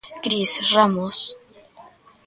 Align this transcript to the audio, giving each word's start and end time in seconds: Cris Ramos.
Cris 0.23 0.51
Ramos. 0.71 1.19